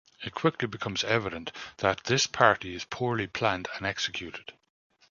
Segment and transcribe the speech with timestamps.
[0.23, 4.53] It quickly becomes evident that this party is poorly planned and executed.